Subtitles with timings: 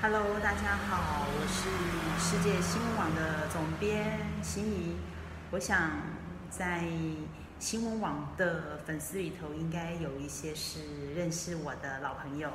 [0.00, 1.68] Hello，大家好，我是
[2.22, 4.96] 世界新闻网的总编心怡。
[5.50, 5.90] 我想
[6.48, 6.84] 在
[7.58, 12.48] 新闻网的粉丝里头，应该有一些是认识我的老朋友。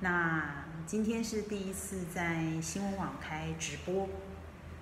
[0.00, 4.08] 那今天是第一次在新闻网开直播，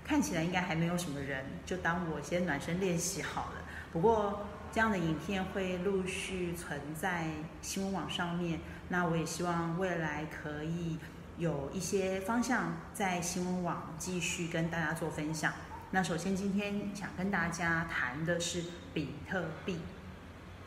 [0.02, 3.62] 看起来应该还没有什么人，就当我先暖身练习好了。
[3.92, 7.26] 不过这样的影片会陆续存在
[7.60, 8.58] 新闻网上面，
[8.88, 10.98] 那我也希望未来可以。
[11.40, 15.54] 有一些方向在新闻网继续跟大家做分享。
[15.90, 19.78] 那首先今天想跟大家谈的是比特币。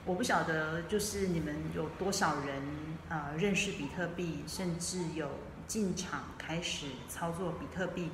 [0.03, 2.63] 我不晓得就是你们有多少人
[3.07, 5.29] 呃认识比特币，甚至有
[5.67, 8.09] 进场开始操作比特币，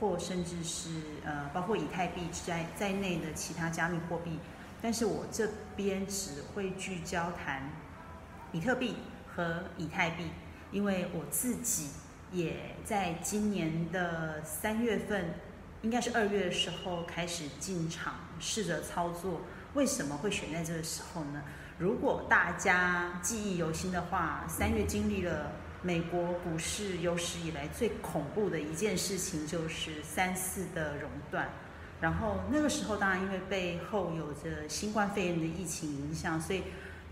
[0.00, 0.90] 或甚至是
[1.24, 4.40] 呃包括以太币在在内的其他加密货币。
[4.82, 7.70] 但是我这边只会聚焦谈
[8.50, 8.96] 比特币
[9.32, 10.24] 和以太币。
[10.72, 11.88] 因为我自己
[12.32, 15.34] 也在今年的三月份，
[15.82, 19.40] 应该是二月的时候开始进场试着操作。
[19.74, 21.42] 为什么会选在这个时候呢？
[21.78, 31.48] 如果大家记忆犹新的话，三月经历了美国股市有史以来最恐怖的一件事情，就是三四的熔断。
[32.00, 36.62] 然后那个时候，当然因为背后有着新冠肺炎的疫情影响，所以。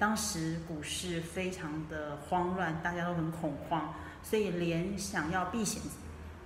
[0.00, 5.80] 当时股市非常的慌乱，大家都很恐慌，所以连想要避险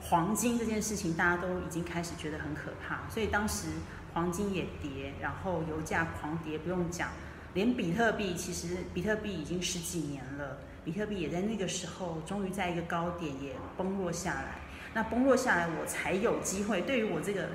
[0.00, 3.08] 黄金这件事情，大家都已经开始觉得很可怕。
[3.08, 3.68] 所以当时
[4.14, 7.10] 黄金也跌，然后油价狂跌，不用讲，
[7.54, 14.60] 连比特币，其实比特币已经十几年了，比特币也在那个时候终于在一个高点也崩落下来。
[14.94, 16.82] 那崩落下来，我才有机会。
[16.82, 17.48] 对于我这个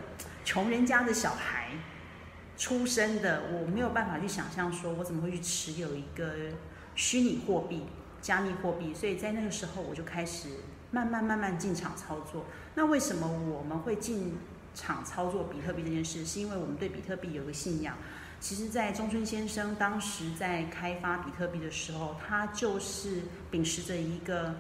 [0.44, 1.70] 穷人家的小孩。
[2.60, 6.34] 出生的我没有办法去想象，说我怎么会去持有一个
[6.96, 7.84] 虚拟货币、
[8.22, 10.50] 加密货币，所以在那个时候我就开始
[10.92, 12.46] 慢慢慢慢进场操作。
[12.76, 14.38] 那为什么我们会进
[14.76, 16.26] 场操作比特币这件事？
[16.26, 17.96] 是因为我们对比特币有个信仰。
[18.40, 24.56] 其实，在中村先生当时在开发比特币的时候，他就是秉持着一个。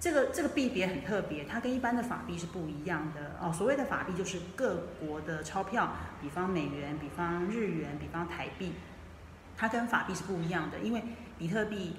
[0.00, 3.52] 这个这个币别很特别，它跟一般的法币是不一样的哦。
[3.52, 8.72] 所谓的法币就是各国的钞票，比方美元，比方日元，比方台币，
[9.56, 10.80] 它跟法币是不一样的。
[10.80, 11.04] 因为
[11.38, 11.94] 比特币，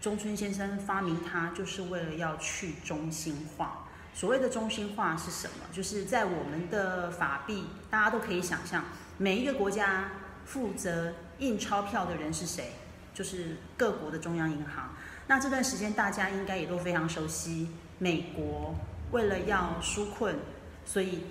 [0.00, 3.88] 中村先生发明它就是为了要去中心化。
[4.14, 5.66] 所谓的中心化是什么？
[5.72, 8.84] 就是在我们的法币，大家都可以想象，
[9.18, 10.10] 每一个国家
[10.44, 12.72] 负责印钞票的人是谁？
[13.12, 14.94] 就是各国的中央银行。
[15.26, 17.68] 那这段时间大家应该也都非常熟悉，
[17.98, 18.74] 美国
[19.10, 20.36] 为了要纾困，
[20.84, 21.24] 所以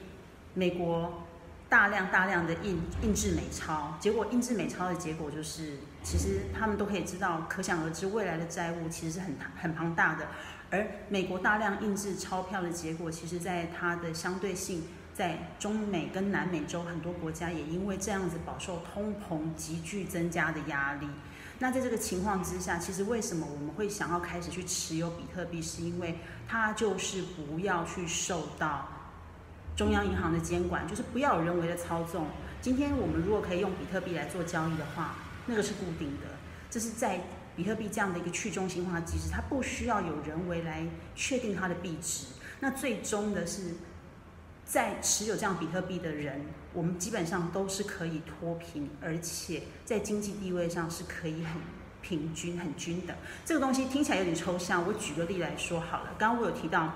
[0.53, 1.24] 美国
[1.68, 10.28] 大量大量的印印制美钞，结果印制美钞的结果就是，其实他们都可以知道，可想而知未来的债务其实是很很庞大的。
[10.70, 14.84] 而美国大量印制钞票的结果，其实在它的相对性，
[15.16, 21.08] 在中美跟南美洲很多国家也因为这样子饱受通膨急剧增加的压力。
[21.58, 25.60] 那在这个情况之下，其实为什么我们会想要开始去持有比特币？
[25.60, 28.88] 是因为它就是不要去受到
[29.76, 32.28] 中央银行的监管，就是不要有人为的操纵。
[32.62, 35.16] 今天我们如果可以用比特币来做交易的话，
[35.48, 36.28] 那个是固定的。
[36.70, 37.22] 这是在
[37.56, 40.86] 比特币这样的一个去中心化机制，它不需要有人为来
[41.16, 42.28] 确定它的币值。
[42.60, 43.76] 那最终的是。
[44.68, 46.42] 在持有这样比特币的人，
[46.74, 51.62] 我们基本上都是可以脱贫，而且在经济地位上是可以很
[52.02, 53.16] 平均、很均等。
[53.46, 56.16] 这个东西听起来有点抽象，我举个例来说好了。
[56.18, 56.92] 刚刚我有提到，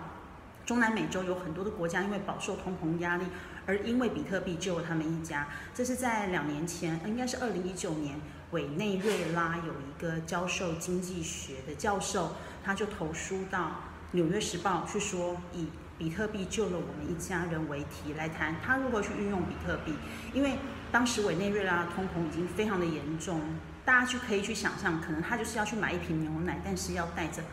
[0.65, 3.25] 中南美洲有很多的国家因为饱受通膨压力，
[3.67, 5.47] 而因为比特币救了他们一家。
[5.71, 8.19] 这是在两年前，应该是二零一九年，
[8.51, 13.59] 委内瑞拉有一个教授经济学的教授，他就投书到
[14.11, 15.67] 《纽约时报》去说以。
[15.99, 19.93] 比特币救了我们一家人为题来谈他如何去运用比特币，
[20.31, 20.57] 因为
[20.93, 23.41] 当时委内瑞拉的通膨已经非常的严重，
[23.83, 27.43] 大家就可以去想象，可能他就是要去买一瓶牛奶，但是要带着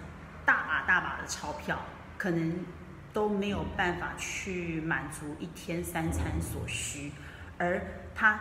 [0.45, 1.77] 大把大把的钞票，
[2.17, 2.65] 可能
[3.13, 7.11] 都没有办法去满足一天三餐所需，
[7.59, 7.83] 而
[8.15, 8.39] 他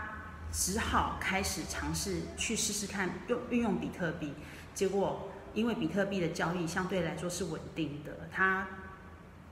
[0.57, 4.33] 只好开始尝试去试试看用运用比特币，
[4.73, 8.65] 结果因为比特币的交易相对来说是稳定的，它。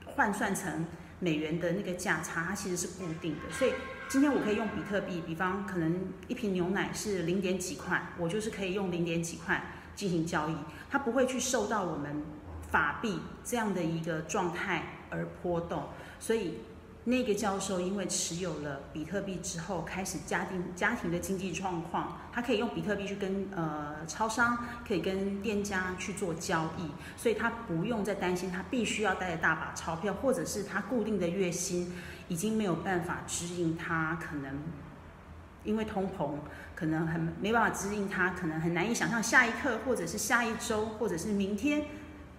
[0.06, 0.86] 换算成
[1.18, 3.50] 美元的那个价差，它其实是固定的。
[3.50, 3.72] 所以
[4.08, 10.54] 今天我可以用比特币，比方可能一瓶牛奶是零点几块，我就是可以用零点几块进行交易，
[10.88, 12.22] 它不会去受到我们
[12.70, 15.88] 法币这样的一个状态而波动。
[16.20, 16.60] 所以
[17.06, 24.56] 那个教授因为持有了比特币之后，开始家庭家庭的经济状况，他可以用比特币去跟呃超商，
[24.88, 31.92] 可以跟店家去做交易，所以他不用再担心他必须要带着大把钞票，或者是他固定的月薪
[32.28, 34.62] 已经没有办法支应他可能
[35.62, 36.36] 因为通膨
[36.74, 41.84] 可能很没办法支应他，可能很难以想象下一刻或者是下一周或者是明天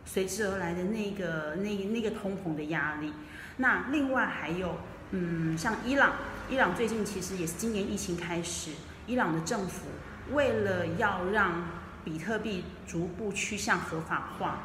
[0.05, 3.13] 随之而来的那个那那个通膨的压力。
[3.57, 4.77] 那另外还有，
[5.11, 6.13] 嗯，像伊朗，
[6.49, 8.71] 伊朗最近其实也是今年疫情开始，
[9.07, 9.87] 伊朗的政府
[10.33, 11.63] 为了要让
[12.03, 14.59] 比特币逐步趋向合法化，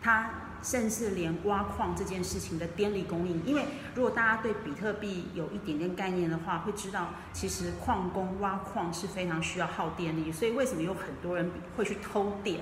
[0.00, 0.30] 它
[0.62, 3.64] 甚至连挖矿这件事情的电力供应，因为
[3.94, 12.60] 如果大家对比特币有一点点概念的话，会知道其实矿工挖矿是非常需要耗电力，所以为什么有很多人会去偷电？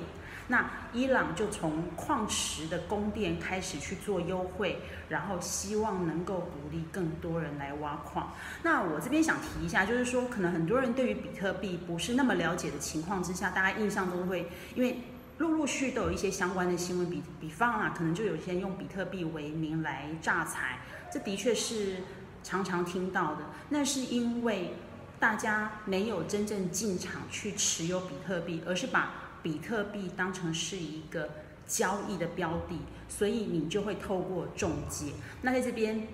[0.49, 8.33] 那伊朗就从矿石的供电开始去做优惠，然后希望能够鼓励更多人来挖矿。
[8.63, 14.99] 那我这边想提一下，就是说，可能很多人对于比特币不是那么了解的情况之下，大家印象中会因为
[15.39, 20.81] 陆陆续都有一些相关的新闻，比比方啊，可能就有些人用比特币为名来诈财，
[21.11, 21.97] 这的确是
[22.43, 23.41] 常常听到的。
[23.71, 24.75] 那是因为
[25.19, 29.15] 大家没有真正进场去持有比特币，而是把
[29.45, 31.29] 比特币当成是一个
[31.67, 35.13] 交易的标的，所以你就会透过中介。
[35.43, 36.09] 那在这边，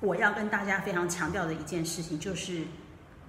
[0.00, 2.62] 我要跟大家非常强调的一件事情，就是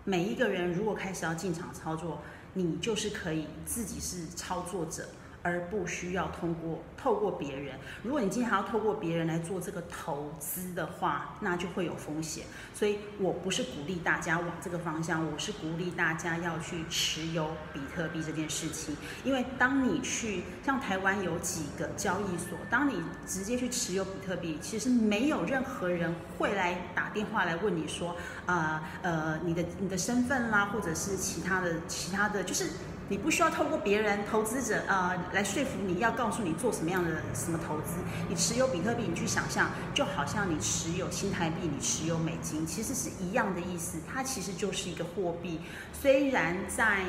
[0.06, 2.22] 每一个人如果开始要进场操作，
[2.54, 5.10] 你就是可以自己是操作者。
[5.46, 7.76] 而不需要通过透过别人。
[8.02, 12.46] 如果你今天还要透过别人来做这个投资的话，那就会有风险。
[12.74, 18.98] 所以我不是鼓励大家往这个方向，我是鼓励大家要去持有比特币这件事情。
[19.24, 28.16] 因为当你去像台湾有几个交易所，当你直接去持有比特币，其实没有任何人会来打电话来问你说，
[28.48, 32.68] 啊呃你的你的身份啦，或者是其他的其他的就是。
[33.08, 37.98] 你不需要透过别人投资者啊来说服你要告诉你做什么样的什么投资。
[38.28, 44.00] 你持有比特币，你去想象，就好像你持有新台币，你持有美金，其实是一样的意思。
[44.12, 45.62] 它其实就是一个货币。
[45.94, 47.06] 虽然在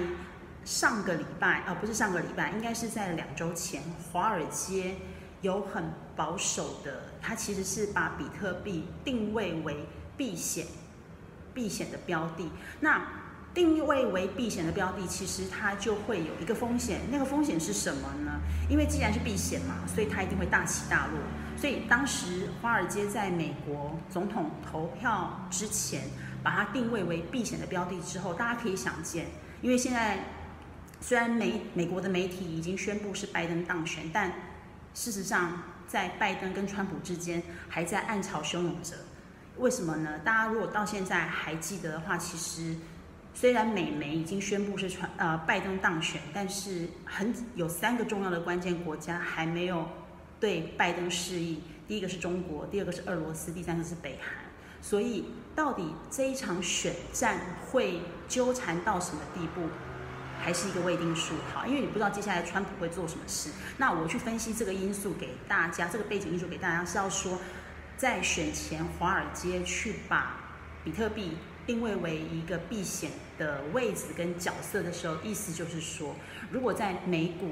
[0.64, 3.82] 上个礼拜啊，不是上个礼拜，应该是在两周前，
[4.12, 4.96] 华尔街
[5.40, 5.84] 有很
[6.14, 10.66] 保守的，它其实是把比特币定位为避险、
[11.54, 12.50] 避险的标的。
[12.80, 13.00] 那
[13.56, 17.00] 定位为避险的标的，其实它就会有一个风险。
[17.10, 18.38] 那个风险是什么呢？
[18.68, 21.18] 因为既然是避险嘛，所以它一定会大起大落。
[21.56, 26.02] 所以当时华尔街在美国总统投票之前，
[26.42, 29.28] 把它定位为避险的标的之后，大家可以想见，
[29.62, 30.18] 因为现在
[31.00, 34.30] 虽然美 美国的媒体已经宣布是拜登当选，但
[34.92, 38.96] 事实上在拜登跟川普之间还在暗潮汹涌着。
[39.56, 40.18] 为什么呢？
[40.18, 42.76] 大家如果到现在还记得的话，其实。
[43.38, 49.86] 虽然美媒已经宣布是传呃拜登当选，但是很有三个重要的关键国家还没有
[50.40, 51.60] 对拜登示意。
[51.86, 54.46] 第一个是中国，第二个是俄罗斯，第三个是北韩。
[54.80, 59.68] 所以到底这一场选战会纠缠到什么地步，
[60.40, 61.34] 还是一个未定数。
[61.52, 63.50] 好，因为你不知道接下来川普会做什么事。
[63.76, 67.38] 那我去分析这个因素给大家，这个背景因素给大家是要说，
[67.98, 70.36] 在选前华尔街去把
[70.82, 71.36] 比特币。
[71.66, 76.14] 定位为一个避险的位置跟角色的时候，意思就是说，
[76.50, 77.50] 如果在美股，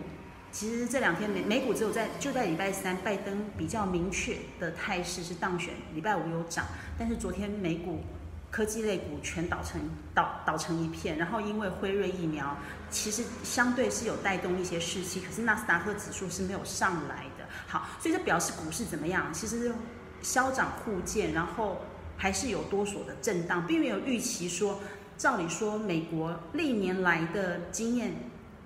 [0.53, 6.65] 其实这两天美美股只有在就在礼拜三，拜登比较明确的态势是当选，礼拜五有涨，
[6.97, 8.05] 但是昨天美股
[8.53, 9.81] 科技类股全倒成
[10.15, 12.57] 倒倒成一片，然后因为辉瑞疫苗，
[12.89, 17.45] 其实相对是有带动一些士气，可是纳斯达克指数是没有上来的。
[17.67, 19.35] 好，所以这表示股市怎么样？
[19.35, 19.75] 其实是
[20.23, 21.83] 消长互见，然后。
[22.17, 24.81] 还是有多所的震荡，并没有预期说，
[25.17, 28.15] 照理说美国历年来的经验，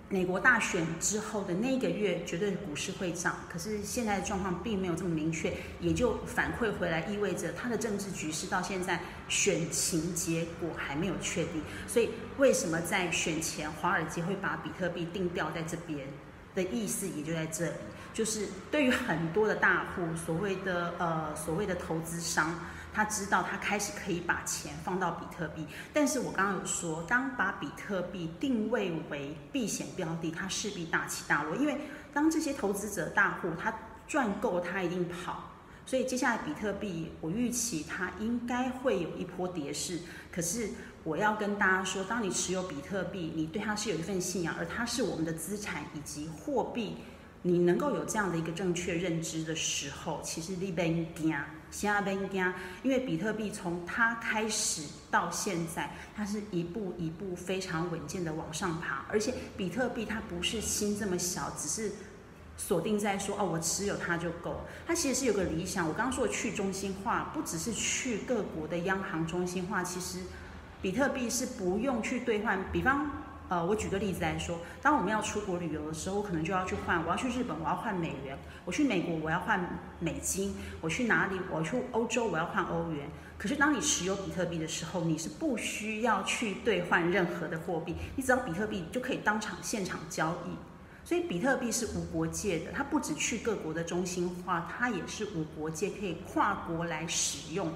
[0.09, 3.37] 美国大选之后的那个月绝对股市会涨。
[3.50, 11.62] 可是现在的状况并没有这么明确，也就反馈回来，意味着它的政治局势到现在选情结果还没有确定。
[11.87, 16.07] 所以为什么在选前华尔街会把比特币定调在这边
[16.55, 17.73] 的意思也就在这里，
[18.14, 22.55] 就是对于很多的大户，所谓的呃所谓的投资商。
[22.99, 33.73] 他知道他开始可以把钱放到比特币，但是我刚刚有说，当把比特币定位为避险标的，它势必大起大落，因为当这些投资者大户他
[34.09, 35.52] 赚够，他一定跑，
[35.87, 40.00] 所以接下来比特币我预期它应该会有一波跌势。
[40.33, 40.71] 可是
[41.05, 46.97] 我要跟大家说，当你持有比特币，你对它是有一份信仰，而它是我们的资产以及货币。
[47.43, 51.33] 你能够有这样的一个正确认知的时候，其实你别惊，
[51.70, 61.92] 先别惊，因为比特币从它开始到现在，它是一步一步非常稳健的往上爬，而且比特币它不是心这么小，只是
[62.56, 64.62] 锁定在说哦，我持有它就够。
[64.87, 70.20] 它其实是有个理想，我刚刚说的去中心化，不只是去各国的央行中心化，其实
[70.80, 73.10] 比特币是不用去兑换，比方。
[73.49, 77.02] 呃，我举个例子来说，当我们要出国旅游的时候，我可能就要去换。
[77.02, 78.37] 我要去日本，我要换美元；
[78.67, 80.52] 我去美国，我要换美金；
[80.83, 81.40] 我去哪里？
[81.50, 83.09] 我去欧洲，我要换欧元。
[83.38, 90.50] 可是当你持有比特币的时候，你是不需要去兑换任何的货币，你只要比特币就可以当场现场交易。
[91.02, 97.73] 所以比特币是无国界的，它不止去各国的中心化，它也是无国界，可以跨国来使用。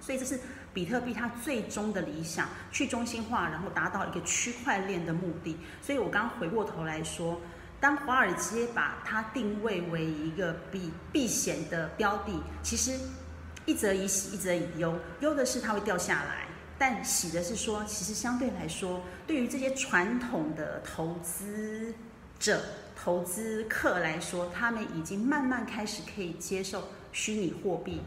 [0.00, 0.40] 所以这是。
[0.74, 5.56] 比特币它最终的理想去中心化，然后达到一个区块链的目的。
[5.80, 7.40] 所以我刚回过头来说，
[7.78, 12.98] 当华尔街把它定位为一个避避险的标的，其实
[13.66, 14.98] 一则以喜，一则以忧。
[15.20, 16.46] 忧的是它会掉下来，
[16.78, 21.94] 但喜的是说，其实相对来说，对于这些传统的投资
[22.38, 22.62] 者、
[22.96, 28.00] 投资客来说，他们已经慢慢开始可以接受虚拟货币。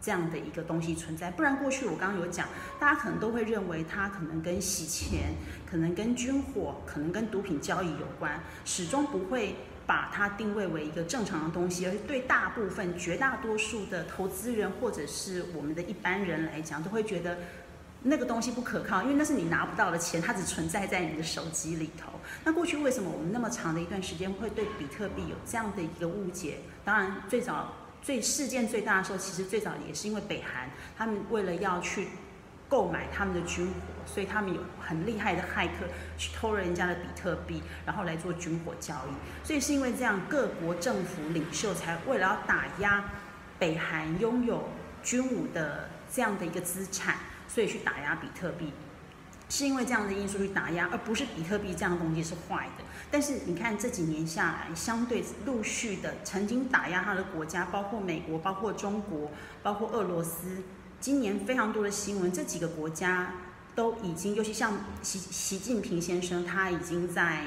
[0.00, 2.46] 这样的一个东西存在，不然过去我刚刚有讲，
[2.78, 5.34] 大家可能都会认为它可能跟洗钱、
[5.68, 17.36] 可能跟军火、可能跟毒品交易有关，始终不会把它定位为一个正常的东西，而对大部分、绝大多数的投资人或者是我们的一般人来讲，都会觉得
[18.02, 22.12] 那个东西不可靠，因为那是你拿不到的钱，它只存在在你的手机里头。
[22.44, 26.58] 那过去为什么我们那么长的一段时间会对比特币有这样的一个误解？
[26.84, 27.72] 当然，最早。
[28.08, 32.08] 最事件最大的时候，其实最早也是因为北韩，他们为了要去
[32.66, 33.72] 购买他们的军火，
[34.06, 35.84] 所以他们有很厉害的骇客
[36.16, 39.46] 去偷人家的比特币，然后来做军火交易。
[39.46, 43.04] 所以是因为这样，各国政府领袖才为了要打压
[43.58, 44.70] 北韩拥有
[45.02, 48.72] 军武的这样的一个资产，所以去打压比特币。
[49.48, 52.84] 是因为这样的因素去打压，而不是比特币这样的东西是坏的。
[53.10, 59.30] 但是你看这几年下来，相对陆续的曾经打压它的国家，包括美国、包括中国、
[59.62, 60.62] 包括俄罗斯，
[61.00, 63.32] 今年非常多的新闻，这几个国家
[63.74, 67.44] 都已经，尤其像习习近平先生，他已经在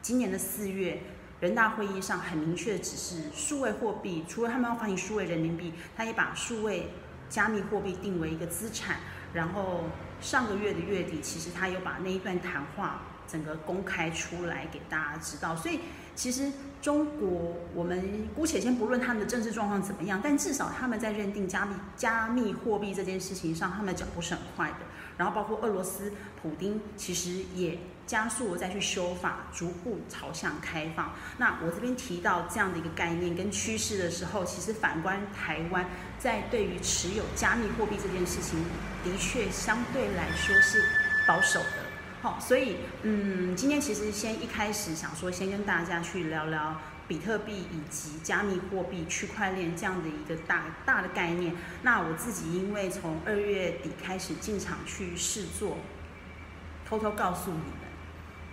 [0.00, 1.02] 今年的四月
[1.40, 6.90] 人大会议上很明确的指示，数位货币除了他们要发行数位人民币，他也把数位
[7.28, 8.98] 加密货币定为一个资产。
[9.32, 9.84] 然后
[10.22, 13.02] 上个月的月底，其实他有把那一段谈话。
[13.28, 15.80] 整个公开出来给大家知道，所以
[16.14, 16.52] 其实
[16.82, 24.76] 中国，我们姑且先不论他们的政治状况怎么样，但至少他们在认定加密加密货币这件事情上，他们的脚步是很快的。
[25.16, 26.12] 然后包括俄罗斯
[26.42, 31.12] 普丁，其实也加速再去修法，逐步朝向开放。
[31.38, 35.86] 那我这边提到这样的一个概念跟趋势的时候，其实反观台湾，
[36.18, 38.62] 在对于持有加密货币这件事情，
[39.04, 40.84] 的确相对来说是
[41.26, 41.82] 保守的。
[42.20, 46.76] 好，所以嗯，今天其实先一开始想说，先跟大家去聊聊
[47.08, 51.52] 比特币以及加密货币、区块链这样的一个大大的概念。
[51.82, 55.78] 那我自己因为从二月底开始进场去试做，
[56.88, 57.58] 偷偷告诉你，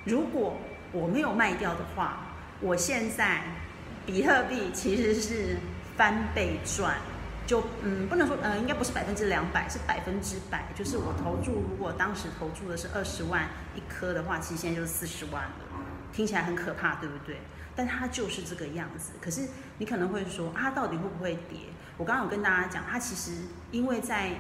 [0.06, 0.58] 如果
[0.92, 2.28] 我没有卖掉的话，
[2.62, 3.44] 我现在
[4.06, 5.58] 比特币其实是
[5.96, 6.98] 翻倍赚。
[7.46, 10.66] 就嗯，不能说呃，应该不是百分之两百，是百分之百。
[10.76, 15.52] 就是我投注，如果当时投注的是二十万一颗的话，其实现在就是四十万了。
[16.14, 17.38] 听起来很可怕，对不对？
[17.76, 19.14] 但它就是这个样子。
[19.20, 19.48] 可是
[19.80, 21.58] 你可能会说，它到底会不会跌？
[21.98, 23.32] 我刚刚有跟大家讲，它其实
[23.72, 24.34] 因为在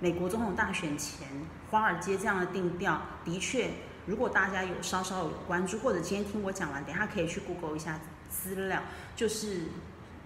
[0.00, 1.28] 美国总统大选前，
[1.70, 3.70] 华尔街这样的定调，的确，
[4.06, 8.82] 如果大家有稍稍有关注，或者今天听我讲完，等下可以去 Google 一下资料，
[9.16, 9.62] 就是。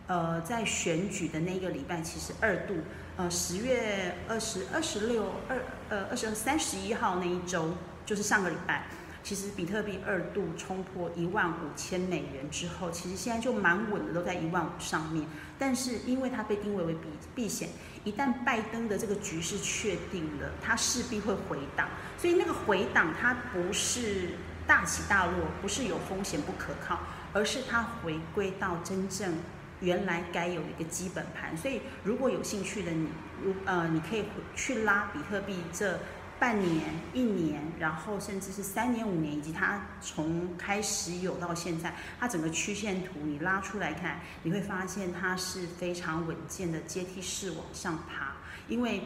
[0.09, 2.75] 呃，在选举的那个礼拜，其实二度，
[3.17, 7.73] 呃，十月二十二十六二呃二十二三十一号那一周，
[8.05, 8.87] 就是上个礼拜，
[9.27, 15.27] 其实比特币二度冲破一万五千美元之后，其实现在就蛮稳的，都在一万五上面。
[15.59, 17.71] 但是因为它被定位为避避险，
[18.05, 21.89] 一旦拜登的这个局势确定了，它势必会回档。
[22.17, 24.29] 所以那个回档，它不是
[24.65, 27.01] 大起大落，不是有风险不可靠，
[27.33, 29.35] 而是它回归到真正。
[29.81, 33.09] 原来该有的一个基本盘，所以如果有兴趣的你，
[33.45, 35.99] 如呃，你可以去拉比特币这
[36.39, 48.37] 半年、一年，然后甚至是三年、五年，以及它从开始有到现在，它整个曲线图你拉出来看，你会发现它是非常稳健的阶梯式往上爬。
[48.69, 49.03] 因为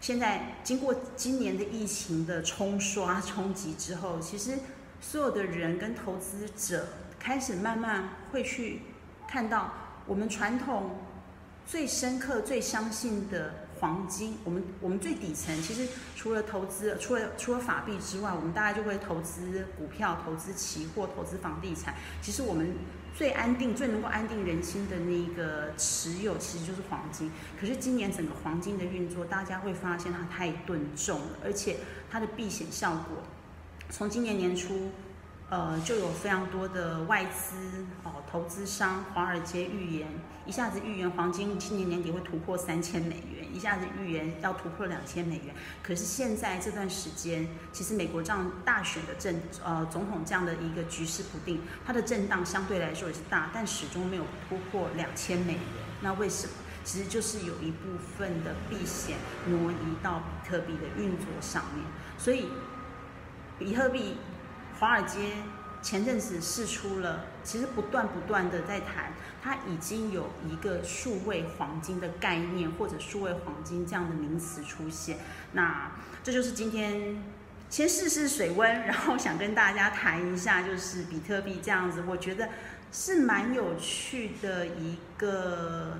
[0.00, 4.58] 现在经过今年的疫情的冲刷冲击之后，其实
[5.00, 6.86] 所有的人跟投资者。
[7.20, 8.82] 开始慢慢会去
[9.26, 9.72] 看到
[10.06, 11.00] 我们传统
[11.66, 14.36] 最深刻、最相信的黄金。
[14.44, 21.94] 我们我们最底层其实除了投资，除了除了法币之外，我们大概就会投资股票、投资期货、投资房地产。
[22.20, 22.74] 其实我们
[23.14, 27.30] 最安定、最能够安定人心的那个持有，其实就是黄金。
[27.60, 31.78] 可是今年整个黄金的运作，大家会发现它太钝重了，而且
[32.10, 33.22] 它的避险效果，
[33.90, 34.90] 从今年年初。
[35.50, 40.06] 呃，就有非常多的外资哦，投资商，华尔街预言，
[40.44, 45.54] 一下子预言黄金今年年底会突破三千美元，一下子预言要突破两千美元。
[45.82, 55.62] 可是现在这段时间，其实美国这样大选的震呃总统这样的一个局势不定，它的震荡相对来说也是大，但始终没有突破两千美元。
[56.02, 56.52] 那为什么？
[56.84, 61.84] 其实就是有一部分的避险挪移到比特币的运作上面，
[62.18, 62.48] 所以
[63.58, 64.18] 比特币。
[64.78, 65.18] 华尔街
[65.82, 75.18] 前阵子试出了，其实不断不断的在谈，它已经有一个数位黄金的概念或者数位黄金这样的名词出现。
[75.52, 75.90] 那
[76.22, 77.22] 这就是今天
[77.68, 82.48] 先试试水温，然后想跟大家谈一下，就是比特币这样子，我觉得
[82.92, 85.98] 是蛮有趣的一个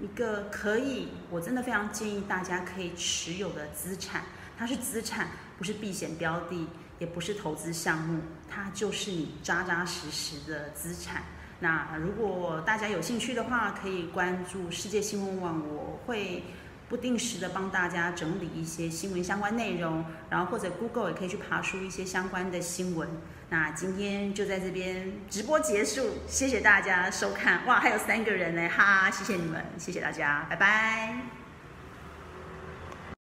[0.00, 4.22] 一个可以，我真的非常建议大家可以持有的资产，
[4.58, 5.28] 它是资产，
[5.58, 6.68] 不是避险标的。
[6.98, 11.22] 也不是投资项目，它就是你扎扎实实的资产。
[11.60, 16.42] 那如果大家有兴趣的话，可以关注世界新闻网，我会
[16.88, 23.08] 不定时的帮大家整理一些新闻相关内容，然后或者 Google 也可以去爬出一些相关的新闻。
[23.48, 27.64] 那今天就在这边直播结束，谢谢大家收看。
[27.66, 31.43] 哇，还有三个人呢，哈，谢谢你们，谢谢大家，拜拜。